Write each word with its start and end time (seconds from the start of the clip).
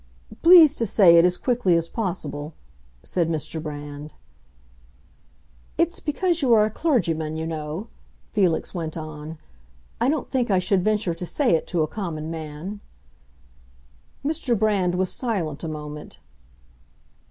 "Please 0.41 0.75
to 0.77 0.87
say 0.87 1.17
it 1.17 1.25
as 1.25 1.37
quickly 1.37 1.75
as 1.77 1.87
possible," 1.87 2.55
said 3.03 3.29
Mr. 3.29 3.61
Brand. 3.61 4.15
"It's 5.77 5.99
because 5.99 6.41
you 6.41 6.51
are 6.53 6.65
a 6.65 6.71
clergyman, 6.71 7.35
you 7.37 7.45
know," 7.45 7.87
Felix 8.31 8.73
went 8.73 8.97
on. 8.97 9.37
"I 9.99 10.09
don't 10.09 10.27
think 10.31 10.49
I 10.49 10.57
should 10.57 10.83
venture 10.83 11.13
to 11.13 11.25
say 11.27 11.53
it 11.55 11.67
to 11.67 11.83
a 11.83 11.87
common 11.87 12.31
man." 12.31 12.79
Mr. 14.25 14.57
Brand 14.57 14.95
was 14.95 15.13
silent 15.13 15.63
a 15.63 15.67
moment. 15.67 16.17